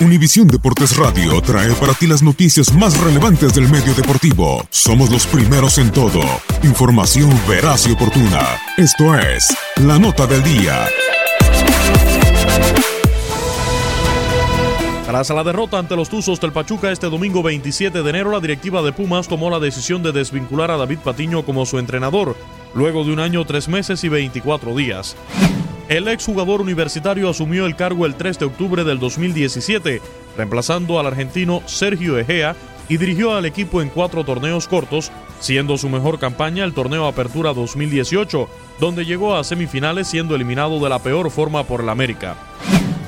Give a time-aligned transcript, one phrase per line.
[0.00, 4.64] Univisión Deportes Radio trae para ti las noticias más relevantes del medio deportivo.
[4.70, 6.22] Somos los primeros en todo.
[6.62, 8.40] Información veraz y oportuna.
[8.78, 10.86] Esto es La Nota del Día.
[15.04, 18.80] Tras la derrota ante los Tuzos del Pachuca este domingo 27 de enero, la directiva
[18.80, 22.36] de Pumas tomó la decisión de desvincular a David Patiño como su entrenador,
[22.74, 25.14] luego de un año, tres meses y 24 días.
[25.90, 30.00] El exjugador universitario asumió el cargo el 3 de octubre del 2017,
[30.36, 32.54] reemplazando al argentino Sergio Egea
[32.88, 37.52] y dirigió al equipo en cuatro torneos cortos, siendo su mejor campaña el torneo Apertura
[37.54, 42.36] 2018, donde llegó a semifinales siendo eliminado de la peor forma por el América.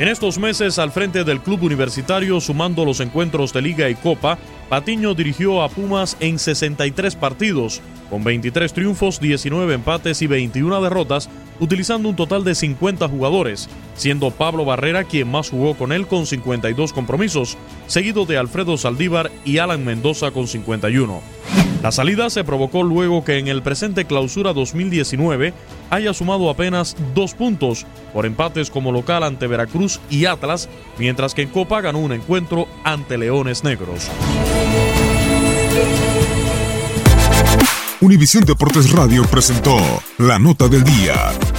[0.00, 4.38] En estos meses al frente del club universitario, sumando los encuentros de liga y copa,
[4.68, 11.28] Patiño dirigió a Pumas en 63 partidos, con 23 triunfos, 19 empates y 21 derrotas,
[11.62, 16.26] utilizando un total de 50 jugadores, siendo Pablo Barrera quien más jugó con él con
[16.26, 17.56] 52 compromisos,
[17.86, 21.22] seguido de Alfredo Saldívar y Alan Mendoza con 51.
[21.80, 25.54] La salida se provocó luego que en el presente clausura 2019
[25.90, 30.68] haya sumado apenas dos puntos por empates como local ante Veracruz y Atlas,
[30.98, 34.10] mientras que en Copa ganó un encuentro ante Leones Negros.
[38.00, 39.76] Univisión Deportes Radio presentó
[40.18, 41.14] La Nota del Día.